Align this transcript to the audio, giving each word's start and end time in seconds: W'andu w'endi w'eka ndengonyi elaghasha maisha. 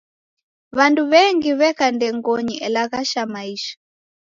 W'andu 0.77 1.01
w'endi 1.11 1.49
w'eka 1.59 1.85
ndengonyi 1.95 2.55
elaghasha 2.67 3.21
maisha. 3.33 3.73